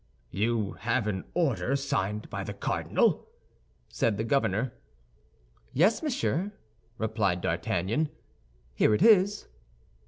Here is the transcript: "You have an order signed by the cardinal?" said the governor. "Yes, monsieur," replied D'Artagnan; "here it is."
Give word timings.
"You 0.31 0.71
have 0.79 1.05
an 1.05 1.25
order 1.35 1.75
signed 1.75 2.27
by 2.31 2.43
the 2.43 2.55
cardinal?" 2.55 3.27
said 3.87 4.17
the 4.17 4.23
governor. 4.23 4.73
"Yes, 5.73 6.01
monsieur," 6.01 6.53
replied 6.97 7.41
D'Artagnan; 7.41 8.09
"here 8.73 8.95
it 8.95 9.03
is." 9.03 9.47